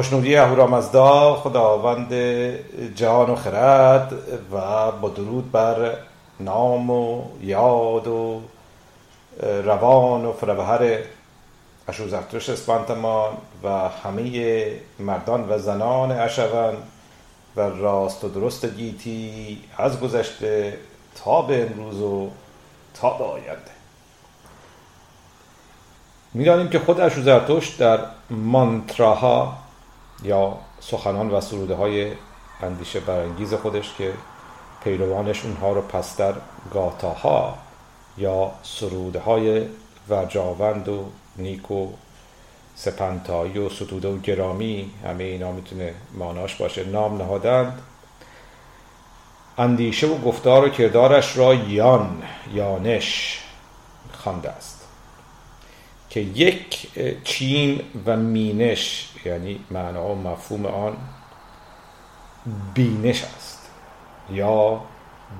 خوشنودی 0.00 0.36
اهورامزدا 0.36 1.34
خداوند 1.34 2.14
جان 2.94 3.30
و 3.30 3.34
خرد 3.34 4.12
و 4.52 4.90
با 4.92 5.08
درود 5.08 5.52
بر 5.52 5.94
نام 6.40 6.90
و 6.90 7.22
یاد 7.42 8.06
و 8.06 8.40
روان 9.42 10.24
و 10.24 10.32
فربهر 10.32 10.98
اشوزخترش 11.88 12.48
اسپانتمان 12.48 13.32
و 13.62 13.68
همه 13.68 14.66
مردان 14.98 15.48
و 15.48 15.58
زنان 15.58 16.12
اشون 16.12 16.76
و 17.56 17.60
راست 17.60 18.24
و 18.24 18.28
درست 18.28 18.66
گیتی 18.66 19.58
از 19.78 20.00
گذشته 20.00 20.78
تا 21.24 21.42
به 21.42 21.66
امروز 21.66 22.00
و 22.00 22.28
تا 22.94 23.10
به 23.10 23.24
آینده. 23.24 23.70
می‌دانیم 26.34 26.68
که 26.68 26.78
خود 26.78 27.00
اشوزرتشت 27.00 27.78
در 27.78 27.98
مانتراها 28.30 29.59
یا 30.22 30.58
سخنان 30.80 31.30
و 31.30 31.40
سروده 31.40 31.74
های 31.74 32.12
اندیشه 32.62 33.00
برانگیز 33.00 33.54
خودش 33.54 33.94
که 33.98 34.12
پیروانش 34.84 35.44
اونها 35.44 35.72
رو 35.72 35.80
پس 35.80 36.16
در 36.16 36.34
گاتاها 36.74 37.58
یا 38.18 38.52
سروده 38.62 39.20
های 39.20 39.66
ورجاوند 40.08 40.88
و 40.88 41.04
نیک 41.36 41.70
و 41.70 41.88
سپنتایی 42.74 43.58
و 43.58 43.68
ستوده 43.68 44.08
و 44.08 44.18
گرامی 44.18 44.90
همه 45.04 45.24
اینا 45.24 45.52
می‌تونه 45.52 45.94
ماناش 46.12 46.56
باشه 46.56 46.84
نام 46.84 47.18
نهادند. 47.18 47.82
اندیشه 49.58 50.06
و 50.06 50.18
گفتار 50.18 50.64
و 50.64 50.68
کردارش 50.68 51.36
را 51.36 51.54
یان 51.54 52.22
یانش 52.54 53.40
خوانده 54.12 54.50
است 54.50 54.79
که 56.10 56.20
یک 56.20 56.88
چین 57.24 57.80
و 58.06 58.16
مینش 58.16 59.12
یعنی 59.24 59.60
معنا 59.70 60.08
و 60.08 60.14
مفهوم 60.14 60.66
آن 60.66 60.96
بینش 62.74 63.24
است. 63.24 63.70
یا 64.30 64.80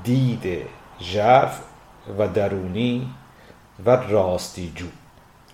دید 0.04 0.66
ژرف 1.00 1.62
و 2.18 2.28
درونی 2.28 3.10
و 3.86 3.90
راستی 3.90 4.72
جو 4.76 4.86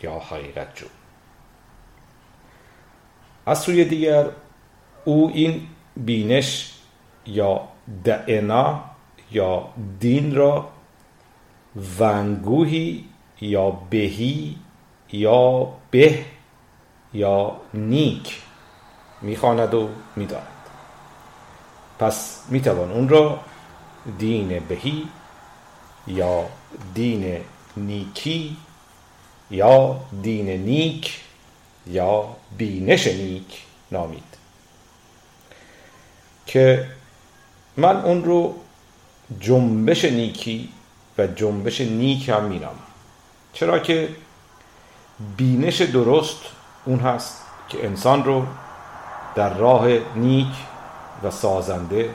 یا 0.02 0.18
حقیقت 0.18 0.76
جو. 0.76 0.86
از 3.46 3.60
سوی 3.60 3.84
دیگر 3.84 4.26
او 5.04 5.30
این 5.34 5.66
بینش 5.96 6.72
یا 7.26 7.68
دعنا 8.04 8.84
یا 9.30 9.68
دین 10.00 10.34
را 10.34 10.68
ونگوهی 11.98 13.04
یا 13.40 13.70
بهی 13.70 14.56
یا 15.12 15.68
به 15.90 16.24
یا 17.14 17.56
نیک 17.74 18.42
می‌خواند 19.22 19.74
و 19.74 19.88
می‌داند. 20.16 20.46
پس 21.98 22.42
می‌توان 22.48 22.92
اون 22.92 23.08
را 23.08 23.40
دین 24.18 24.58
بهی 24.68 25.08
یا 26.06 26.44
دین 26.94 27.40
نیکی 27.76 28.56
یا 29.50 30.00
دین 30.22 30.48
نیک 30.48 31.20
یا 31.86 32.36
بینش 32.58 33.06
نیک 33.06 33.62
نامید. 33.92 34.36
که 36.46 36.86
من 37.76 37.96
اون 37.96 38.24
رو 38.24 38.54
جنبش 39.40 40.04
نیکی 40.04 40.68
و 41.18 41.26
جنبش 41.26 41.80
نیک 41.80 42.28
هم 42.28 42.44
مینامم. 42.44 42.78
چرا 43.52 43.78
که 43.78 44.08
بینش 45.36 45.80
درست 45.80 46.40
اون 46.84 47.00
هست 47.00 47.42
که 47.68 47.86
انسان 47.86 48.24
رو 48.24 48.46
در 49.34 49.54
راه 49.54 49.88
نیک 50.14 50.54
و 51.22 51.30
سازنده 51.30 52.14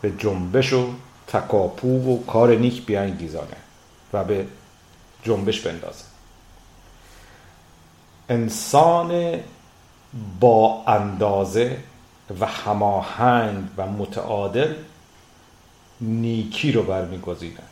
به 0.00 0.12
جنبش 0.18 0.72
و 0.72 0.88
تکاپو 1.26 2.14
و 2.14 2.24
کار 2.24 2.54
نیک 2.54 2.86
بیانگیزانه 2.86 3.56
و 4.12 4.24
به 4.24 4.46
جنبش 5.22 5.60
بندازه. 5.60 6.04
انسان 8.28 9.40
با 10.40 10.84
اندازه 10.86 11.78
و 12.40 12.46
هماهنگ 12.46 13.64
و 13.76 13.86
متعادل 13.86 14.74
نیکی 16.00 16.72
رو 16.72 16.82
برمیگزینه. 16.82 17.62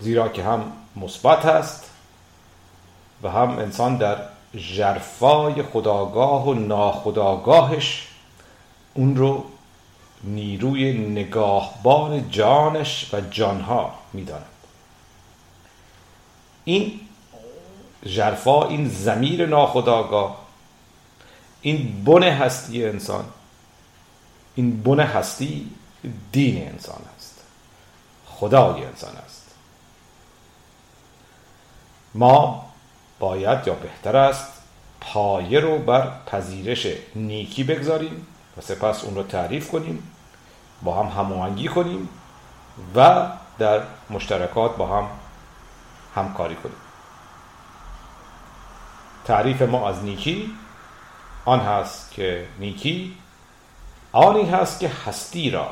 زیرا 0.00 0.28
که 0.28 0.44
هم 0.44 0.72
مثبت 0.96 1.44
هست 1.44 1.90
و 3.22 3.30
هم 3.30 3.58
انسان 3.58 3.96
در 3.96 4.16
جرفای 4.54 5.62
خداگاه 5.62 6.48
و 6.48 6.54
ناخداگاهش 6.54 8.08
اون 8.94 9.16
رو 9.16 9.44
نیروی 10.24 10.92
نگاهبان 10.92 12.30
جانش 12.30 13.14
و 13.14 13.20
جانها 13.20 13.94
می‌داند. 14.12 14.44
این 16.64 17.00
جرفا 18.06 18.68
این 18.68 18.88
زمیر 18.88 19.46
ناخداگاه 19.46 20.36
این 21.60 22.04
بن 22.04 22.22
هستی 22.22 22.84
انسان 22.84 23.24
این 24.54 24.82
بن 24.82 25.00
هستی 25.00 25.70
دین 26.32 26.68
انسان 26.68 27.00
است 27.16 27.40
خدای 28.26 28.84
انسان 28.84 29.16
است. 29.16 29.44
ما 32.14 32.67
باید 33.18 33.66
یا 33.66 33.74
بهتر 33.74 34.16
است 34.16 34.52
پایه 35.00 35.60
رو 35.60 35.78
بر 35.78 36.10
پذیرش 36.26 36.86
نیکی 37.14 37.64
بگذاریم 37.64 38.26
و 38.58 38.60
سپس 38.60 39.04
اون 39.04 39.14
رو 39.14 39.22
تعریف 39.22 39.70
کنیم 39.70 40.12
با 40.82 41.02
هم 41.02 41.20
هماهنگی 41.20 41.68
کنیم 41.68 42.08
و 42.94 43.26
در 43.58 43.82
مشترکات 44.10 44.76
با 44.76 44.86
هم 44.86 45.08
همکاری 46.14 46.54
کنیم. 46.54 46.76
تعریف 49.24 49.62
ما 49.62 49.88
از 49.88 50.04
نیکی 50.04 50.50
آن 51.44 51.60
هست 51.60 52.10
که 52.10 52.46
نیکی 52.58 53.16
آنی 54.12 54.50
هست 54.50 54.80
که 54.80 54.90
هستی 55.06 55.50
را 55.50 55.70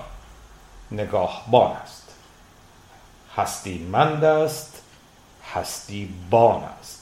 نگاهبان 0.90 1.72
است. 1.72 2.14
هستی 3.36 3.78
مند 3.78 4.24
است 4.24 4.82
هستی 5.54 6.14
بان 6.30 6.62
است. 6.80 6.95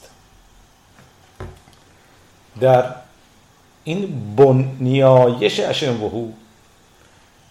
در 2.59 2.95
این 3.83 4.35
بنیایش 4.35 5.59
اشنوهو 5.59 6.27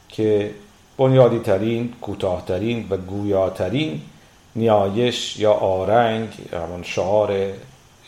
که 0.09 0.55
بنیادی 0.97 1.39
ترین 1.39 1.93
کوتاهترین 2.01 2.87
و 2.91 2.97
گویاترین 2.97 4.03
نیایش 4.57 5.37
یا 5.37 5.53
آرنگ 5.53 6.29
همون 6.53 6.83
شعار 6.83 7.33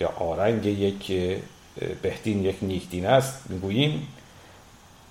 یا 0.00 0.08
آرنگ 0.18 0.66
یک 0.66 1.12
بهتین 2.02 2.44
یک 2.44 2.56
نیکدین 2.62 3.06
است 3.06 3.50
می‌گوییم 3.50 4.08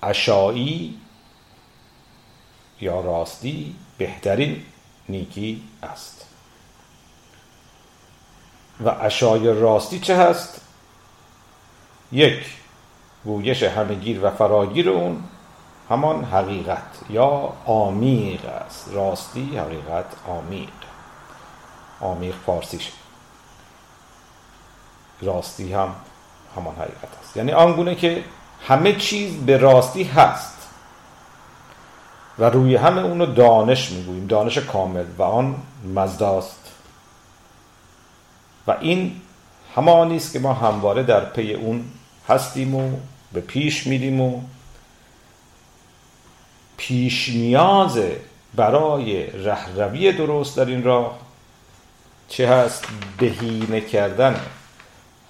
اشایی 0.02 0.94
یا 2.80 3.00
راستی 3.00 3.74
بهترین 3.98 4.62
نیکی 5.08 5.62
است. 5.82 6.26
و 8.84 8.88
اشای 8.88 9.60
راستی 9.60 9.98
چه 9.98 10.16
هست؟ 10.16 10.60
یک 12.12 12.44
گویش 13.24 13.62
همگیر 13.62 14.24
و 14.24 14.30
فراگیر 14.30 14.90
اون 14.90 15.22
همان 15.90 16.24
حقیقت 16.24 17.00
یا 17.10 17.52
آمیق 17.66 18.44
است. 18.44 18.88
راستی 18.92 19.58
حقیقت 19.58 20.06
آمیق 20.28 20.68
آمیق 22.00 22.34
فارسیش 22.46 22.92
راستی 25.22 25.72
هم 25.72 25.94
همان 26.56 26.74
حقیقت 26.74 27.18
است. 27.22 27.36
یعنی 27.36 27.52
آنگونه 27.52 27.94
که 27.94 28.24
همه 28.68 28.92
چیز 28.92 29.36
به 29.36 29.56
راستی 29.56 30.04
هست 30.04 30.68
و 32.38 32.44
روی 32.44 32.76
همه 32.76 33.02
اونو 33.02 33.26
دانش 33.26 33.90
می‌گوییم. 33.90 34.26
دانش 34.26 34.58
کامل 34.58 35.04
و 35.18 35.22
آن 35.22 35.56
مزداست. 35.94 36.72
و 38.66 38.76
این 38.80 39.20
همانی 39.76 40.16
است 40.16 40.32
که 40.32 40.38
ما 40.38 40.52
همواره 40.52 41.02
در 41.02 41.24
پی 41.24 41.54
اون 41.54 41.84
هستیم 42.28 42.74
و 42.74 42.96
به 43.32 43.40
پیش 43.40 43.86
میریم 43.86 44.20
و 44.20 44.40
پیش 46.76 47.28
نیاز 47.28 47.98
برای 48.54 49.26
رهروی 49.26 50.12
درست 50.12 50.56
در 50.56 50.64
این 50.64 50.84
راه 50.84 51.18
چه 52.28 52.48
هست؟ 52.48 52.84
بهینه 53.18 53.80
کردن. 53.80 54.40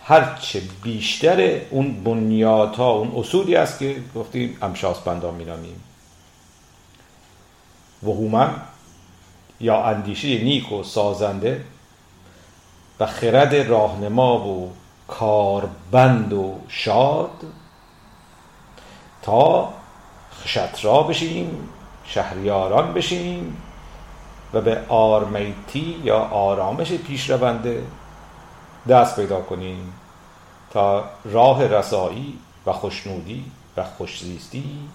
هرچه 0.04 0.62
بیشتر 0.82 1.60
اون 1.70 2.04
بنیادها 2.04 2.90
اون 2.90 3.12
اصولی 3.16 3.56
است 3.56 3.78
که 3.78 3.96
گفتیم 4.14 4.58
امشاس 4.62 4.98
بندان 4.98 5.34
مینامیم. 5.34 5.82
وهومن 8.02 8.54
یا 9.60 9.84
اندیشه 9.84 10.28
نیک 10.28 10.72
و 10.72 10.82
سازنده 10.82 11.64
و 13.00 13.06
خرد 13.06 13.54
راهنما 13.54 14.38
و 14.38 14.72
کاربند 15.08 16.32
و 16.32 16.54
شاد. 16.69 17.31
تا 19.22 19.69
شطرا 20.44 21.02
بشیم 21.02 21.69
شهریاران 22.04 22.94
بشیم 22.94 23.56
و 24.54 24.60
به 24.60 24.81
آرمیتی 24.88 26.00
یا 26.04 26.19
آرامش 26.19 26.93
پیشرونده 26.93 27.82
دست 28.88 29.16
پیدا 29.16 29.40
کنیم 29.40 29.93
تا 30.72 31.04
راه 31.25 31.66
رسایی 31.66 32.38
و 32.66 32.72
خوشنودی 32.72 33.44
و 33.76 33.84
خوشزیستی 33.84 34.88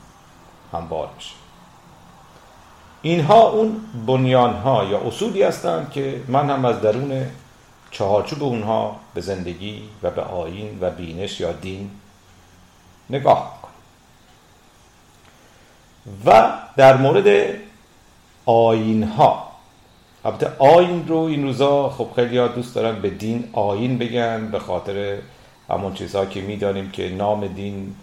هموار 0.73 1.09
بشه. 1.17 1.33
اینها 3.01 3.49
اون 3.49 3.81
بنیان 4.07 4.53
ها 4.53 4.83
یا 4.83 4.99
اصولی 4.99 5.43
هستند 5.43 5.91
که 5.91 6.23
من 6.27 6.49
هم 6.49 6.65
از 6.65 6.81
درون 6.81 7.25
چهارچوب 7.91 8.43
اونها 8.43 8.95
به 9.13 9.21
زندگی 9.21 9.83
و 10.03 10.11
به 10.11 10.21
آین 10.21 10.77
و 10.81 10.89
بینش 10.89 11.39
یا 11.39 11.51
دین 11.51 11.91
نگاه 13.09 13.53
می‌کنم 13.55 13.71
و 16.25 16.53
در 16.77 16.97
مورد 16.97 17.55
آین 18.45 19.03
ها 19.03 19.51
البته 20.25 20.51
آین 20.59 21.07
رو 21.07 21.17
این 21.17 21.43
روزا 21.43 21.89
خب 21.89 22.07
خیلی 22.15 22.37
ها 22.37 22.47
دوست 22.47 22.75
دارن 22.75 23.01
به 23.01 23.09
دین 23.09 23.49
آین 23.53 23.97
بگن 23.97 24.51
به 24.51 24.59
خاطر 24.59 25.17
همون 25.69 25.93
چیزها 25.93 26.25
که 26.25 26.41
می‌دانیم 26.41 26.91
که 26.91 27.09
نام 27.09 27.47
دین 27.47 27.95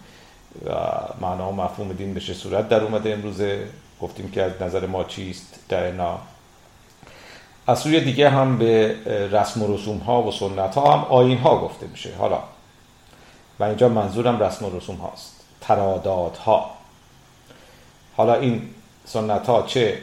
و 0.65 0.71
معنا 1.21 1.49
و 1.49 1.55
مفهوم 1.55 1.93
دین 1.93 2.13
به 2.13 2.19
صورت 2.19 2.69
در 2.69 2.83
اومده 2.83 3.13
امروزه. 3.13 3.67
گفتیم 4.01 4.31
که 4.31 4.43
از 4.43 4.51
نظر 4.61 4.85
ما 4.85 5.03
چیست؟ 5.03 5.59
در 5.69 5.83
از 7.69 7.79
سوی 7.79 7.99
دیگه 7.99 8.29
هم 8.29 8.57
به 8.57 8.95
رسم 9.31 9.63
و 9.63 9.75
رسوم 9.75 9.97
ها 9.97 10.23
و 10.23 10.31
سنت 10.31 10.75
ها 10.75 10.93
هم 10.93 11.05
آین 11.09 11.37
ها 11.37 11.57
گفته 11.57 11.87
میشه. 11.87 12.15
حالا 12.15 12.39
و 13.59 13.63
اینجا 13.63 13.89
منظورم 13.89 14.43
رسم 14.43 14.65
و 14.65 14.77
رسوم 14.77 14.95
هاست. 14.95 15.35
ترادات 15.61 16.37
ها 16.37 16.71
حالا 18.17 18.35
این 18.35 18.69
سنت 19.05 19.47
ها 19.47 19.61
چه 19.61 19.97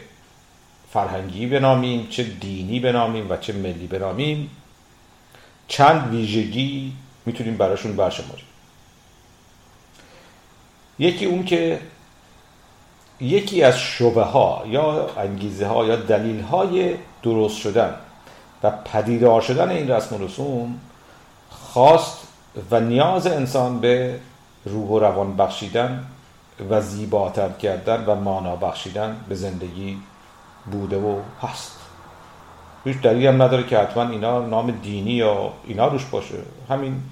فرهنگی 0.93 1.47
بنامیم 1.47 2.07
چه 2.11 2.23
دینی 2.23 2.81
بنامیم 2.81 3.31
و 3.31 3.37
چه 3.37 3.53
ملی 3.53 3.87
بنامیم 3.87 4.51
چند 5.69 6.11
ویژگی 6.11 6.93
می‌تونیم 7.27 7.57
براشون 7.57 7.97
برشماریم. 7.97 8.45
یکی 10.99 11.25
اون 11.25 11.45
که 11.45 11.81
یکی 13.21 13.63
از 13.63 13.79
شبه 13.79 14.23
ها 14.23 14.63
یا 14.67 15.11
انگیزه 15.17 15.67
ها 15.67 15.85
یا 15.85 15.97
دلیل 15.97 16.41
های 16.41 16.95
درست 17.27 17.59
شدن 17.59 17.95
و 18.63 18.71
پدیدار 18.71 19.41
شدن 19.41 19.71
این 19.71 19.91
رسم 19.91 20.17
و 20.17 20.25
رسوم 20.25 20.81
خواست 21.51 22.19
و 22.71 22.81
نیاز 22.81 23.27
انسان 23.27 23.81
به 23.81 24.21
روح 24.65 24.89
و 24.89 24.99
روان 24.99 25.37
بخشیدن 25.37 26.05
و 26.71 26.81
زیباتر 26.81 27.49
کردن 27.49 28.05
و 28.05 28.15
مانا 28.15 28.57
بخشیدن 28.57 29.17
به 29.29 29.35
زندگی 29.35 29.99
بوده 30.73 30.97
و 30.97 31.21
هست. 31.43 31.73
هیچ 32.85 32.97
دلیل 32.97 33.27
هم 33.27 33.43
نداره 33.43 33.67
که 33.67 33.79
حتما 33.79 34.09
اینا 34.09 34.47
نام 34.47 34.71
دینی 34.71 35.13
یا 35.13 35.53
اینا 35.67 35.87
روش 35.87 36.05
باشه. 36.05 36.35
همین 36.69 37.03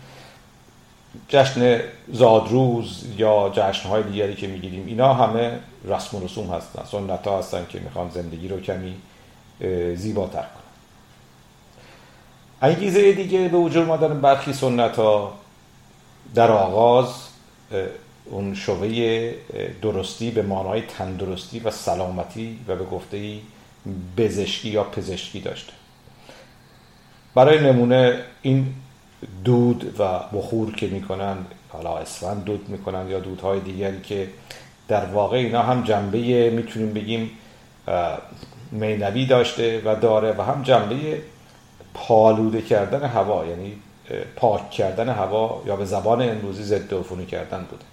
جشن 1.29 1.81
زادروز 2.13 3.05
یا 3.17 3.53
جشن 3.55 3.89
های 3.89 4.03
دیگری 4.03 4.35
که 4.35 4.47
می‌گیریم 4.47 4.87
اینا 4.87 5.15
همه 5.15 5.59
رسم 5.85 6.17
و 6.17 6.25
رسوم 6.25 6.55
هستن 6.55 6.83
سنت 6.85 7.27
ها 7.27 7.39
هستن 7.39 7.67
که 7.69 7.81
می‌خوان 7.81 8.11
زندگی 8.11 8.49
رو 8.49 8.61
کمی 8.61 8.95
زیباتر 9.95 10.39
کنن 10.39 10.49
انگیزه 12.63 13.13
دیگه 13.13 13.49
به 13.49 13.59
وجود 13.59 13.87
مادن 13.87 14.21
برخی 14.21 14.53
سنت 14.53 14.97
ها 14.97 15.35
در 16.35 16.51
آغاز 16.51 17.15
اون 18.25 18.55
شوه 18.55 19.33
درستی 19.83 20.31
به 20.31 20.43
معنای 20.43 20.81
تندرستی 20.81 21.59
و 21.59 21.71
سلامتی 21.71 22.59
و 22.69 22.77
به 22.77 22.85
گفته 22.85 23.39
بزشکی 24.17 24.69
یا 24.69 24.85
پزشکی 24.85 25.41
داشته. 25.41 25.73
برای 27.35 27.61
نمونه 27.61 28.19
این 28.43 28.75
دود 29.45 30.01
و 30.01 30.21
بخور 30.33 30.75
که 30.75 30.87
می‌کنن 30.87 31.37
حالا 31.69 31.99
اسفند 31.99 32.45
دود 32.45 32.69
می‌کنن 32.69 33.11
یا 33.11 33.21
دودهای 33.21 33.61
دیگری 33.61 34.01
که 34.01 34.29
در 34.89 35.05
واقع 35.05 35.37
اینا 35.37 35.63
هم 35.63 35.85
جنبه 35.85 36.51
می‌تونیم 36.51 36.93
بگیم 36.93 37.31
مینوی 38.73 39.27
داشته 39.27 39.83
و 39.85 39.97
داره 39.97 40.33
و 40.33 40.43
هم 40.43 40.63
جنبه 40.63 41.23
پالوده 41.95 42.63
کردن 42.63 43.03
هوا 43.03 43.47
یعنی 43.47 43.77
پاک 44.37 44.71
کردن 44.71 45.09
هوا 45.09 45.63
یا 45.67 45.77
به 45.77 45.85
زبان 45.85 46.23
امروزی 46.23 46.63
ضد 46.63 46.95
عفونی 46.95 47.27
کردن 47.27 47.67
بوده. 47.71 47.85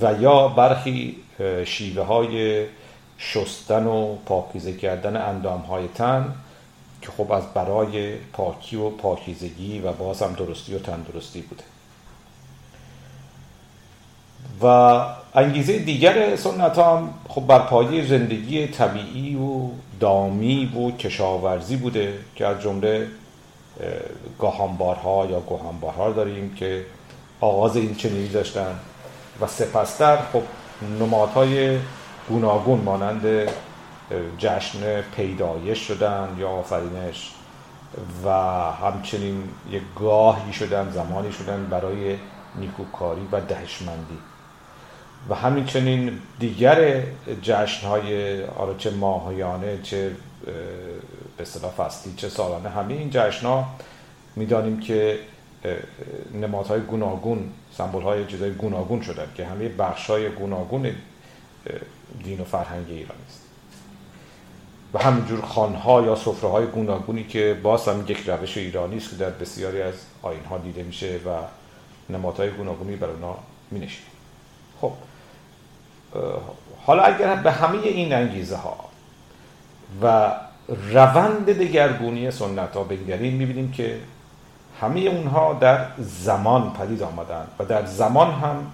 و 0.00 0.22
یا 0.22 0.48
برخی 0.48 1.16
شیوه 1.64 2.02
های 2.02 2.66
شستن 3.18 3.86
و 3.86 4.16
پاکیزه 4.26 4.72
کردن 4.72 5.16
اندام 5.16 5.60
های 5.60 5.88
تن 5.94 6.34
که 7.02 7.10
خب 7.16 7.32
از 7.32 7.44
برای 7.54 8.16
پاکی 8.16 8.76
و 8.76 8.90
پاکیزگی 8.90 9.78
و 9.78 9.92
باز 9.92 10.22
هم 10.22 10.32
درستی 10.32 10.74
و 10.74 10.78
تندرستی 10.78 11.40
بوده. 11.40 11.64
و 14.62 14.66
انگیزه 15.34 15.78
دیگر 15.78 16.36
سنت 16.36 16.78
هم 16.78 17.14
خب 17.28 17.46
بر 17.46 17.58
پایه 17.58 18.06
زندگی 18.06 18.66
طبیعی 18.66 19.36
و 19.36 19.68
دامی 20.00 20.66
و 20.66 20.90
کشاورزی 20.90 21.76
بوده 21.76 22.18
که 22.34 22.46
از 22.46 22.60
جمله 22.60 23.06
گاهانبارها 24.38 25.26
یا 25.26 25.40
گوهانبارها 25.40 26.10
داریم 26.10 26.54
که 26.54 26.84
آغاز 27.40 27.76
این 27.76 27.94
چنینی 27.94 28.28
داشتن 28.28 28.78
و 29.40 29.46
سپستر 29.46 30.16
خب 30.16 30.42
نمادهای 31.00 31.78
گوناگون 32.28 32.80
مانند 32.80 33.48
جشن 34.38 35.00
پیدایش 35.00 35.78
شدن 35.78 36.36
یا 36.38 36.48
آفرینش 36.48 37.32
و 38.24 38.30
همچنین 38.72 39.48
یک 39.70 39.82
گاهی 40.00 40.52
شدن 40.52 40.90
زمانی 40.90 41.32
شدن 41.32 41.66
برای 41.70 42.16
نیکوکاری 42.56 43.28
و 43.32 43.40
دهشمندی. 43.40 44.18
و 45.28 45.34
همچنین 45.34 46.18
دیگر 46.38 47.02
جشن 47.42 47.86
های 47.86 48.42
چه 48.78 48.90
ماهیانه 48.90 49.78
چه 49.82 50.10
به 51.36 51.42
اصطلاح 51.42 51.72
فصلی 51.72 52.12
چه 52.16 52.28
سالانه 52.28 52.68
همه 52.68 52.94
این 52.94 53.10
جشن 53.10 53.46
ها 53.46 53.66
می‌دانیم 54.36 54.80
که 54.80 55.18
نمادهای 56.34 56.80
گوناگون 56.80 57.50
سمبول 57.72 58.02
های 58.02 58.26
چیزای 58.26 58.50
گوناگون 58.50 59.02
شدن 59.02 59.26
که 59.34 59.46
همه 59.46 59.68
بخش 59.68 60.10
های 60.10 60.28
گوناگون 60.28 60.90
دین 62.24 62.40
و 62.40 62.44
فرهنگ 62.44 62.86
ایران 62.88 63.18
است. 63.28 63.40
و 64.94 64.98
همینجور 64.98 65.40
خانها 65.40 66.02
یا 66.02 66.16
سفره 66.16 66.50
های 66.50 66.66
گوناگونی 66.66 67.24
که 67.24 67.58
باز 67.62 67.88
هم 67.88 68.04
یک 68.08 68.28
روش 68.28 68.56
ایرانی 68.56 68.96
است 68.96 69.10
که 69.10 69.16
در 69.16 69.30
بسیاری 69.30 69.82
از 69.82 69.94
آین 70.22 70.44
ها 70.44 70.58
دیده 70.58 70.82
میشه 70.82 71.20
و 71.26 71.28
نمادهای 72.12 72.50
گوناگونی 72.50 72.96
بر 72.96 73.08
اونا 73.10 73.36
می 73.70 73.88
خب 74.80 74.92
حالا 76.86 77.02
اگر 77.02 77.34
به 77.34 77.52
همه 77.52 77.78
این 77.78 78.14
انگیزه 78.14 78.56
ها 78.56 78.76
و 80.02 80.32
روند 80.92 81.46
دگرگونی 81.46 82.30
سنت 82.30 82.74
ها 82.74 82.84
بنگریم 82.84 83.34
می‌بینیم 83.34 83.72
که 83.72 83.98
همه 84.80 85.00
اونها 85.00 85.52
در 85.60 85.86
زمان 85.98 86.72
پدید 86.72 87.02
آمدن 87.02 87.46
و 87.58 87.64
در 87.64 87.86
زمان 87.86 88.30
هم 88.30 88.72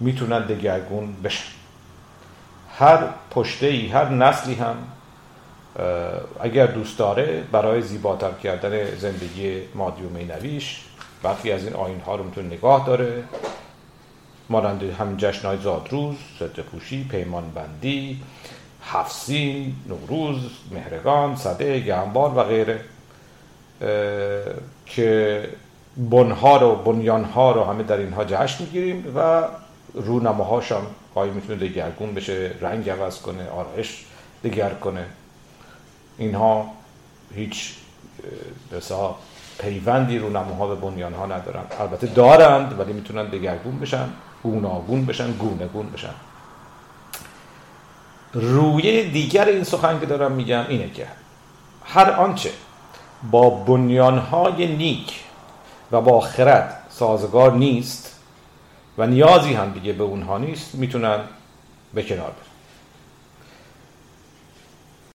می‌تونن 0.00 0.46
دگرگون 0.46 1.14
بشن. 1.24 1.48
هر 2.78 2.98
پشته 3.30 3.66
ای 3.66 3.86
هر 3.88 4.08
نسلی 4.08 4.54
هم 4.54 4.76
اگر 6.40 6.66
دوست 6.66 6.98
داره 6.98 7.42
برای 7.52 7.82
زیباتر 7.82 8.32
کردن 8.32 8.96
زندگی 8.96 9.60
مادی 9.74 10.02
و 10.02 10.08
مینویش 10.08 10.84
برخی 11.22 11.52
از 11.52 11.64
این 11.64 11.74
آین 11.74 12.00
ها 12.00 12.16
رو 12.16 12.24
می‌تونه 12.24 12.46
نگاه 12.46 12.86
داره. 12.86 13.24
مانند 14.48 14.82
هم 14.82 15.16
جشن 15.16 15.48
های 15.48 15.58
زادروز، 15.58 16.16
پیمان 17.10 17.50
بندی، 17.50 18.20
حفظین، 18.82 19.74
نوروز، 19.88 20.40
مهرگان، 20.70 21.36
صده، 21.36 21.80
گنبار 21.80 22.38
و 22.38 22.42
غیره 22.42 22.80
که 24.86 25.48
بنها 25.96 26.56
رو 26.56 26.74
بنیانها 26.74 27.52
رو 27.52 27.64
همه 27.64 27.82
در 27.82 27.96
اینها 27.96 28.24
جشن 28.24 28.64
می‌گیریم 28.64 29.12
و 29.16 29.42
رونماهاش 29.94 30.72
هم 30.72 30.82
گاهی 31.14 31.30
می‌تونه 31.30 31.58
دگرگون 31.58 32.14
بشه 32.14 32.50
رنگ 32.60 32.90
عوض 32.90 33.20
کنه 33.20 33.48
آرایش 33.48 34.04
دگر 34.44 34.70
کنه. 34.70 35.06
اینها 36.18 36.70
هیچ 37.34 37.74
بسا 38.72 39.16
پیوندی 39.58 40.18
رونماها 40.18 40.66
به 40.66 40.74
بنیانها 40.74 41.26
ندارن. 41.26 41.62
البته 41.80 42.06
دارند 42.06 42.80
ولی 42.80 42.92
می‌تونن 42.92 43.26
دگرگون 43.26 43.78
بشن. 43.78 44.08
گوناگون 44.42 45.06
بشن 45.06 45.32
گونه 45.32 45.66
گون 45.66 45.90
بشن. 45.90 46.14
روی 48.32 49.10
دیگر 49.10 49.48
این 49.48 49.64
سخن 49.64 50.00
که 50.00 50.06
دارم 50.06 50.32
میگم 50.32 50.64
اینه 50.68 50.90
که 50.90 51.06
هر 51.84 52.10
آنچه 52.10 52.50
با 53.30 53.50
بنیانهای 53.50 54.76
نیک 54.76 55.20
و 55.92 56.00
با 56.00 56.20
خرد 56.20 56.86
سازگار 56.88 57.52
نیست 57.52 58.20
و 58.98 59.06
نیازی 59.06 59.54
هم 59.54 59.70
دیگه 59.70 59.92
به 59.92 60.04
اونها 60.04 60.38
نیست 60.38 60.74
می‌تونن 60.74 61.20
به 61.94 62.02
کنار 62.02 62.30
برن. 62.30 62.47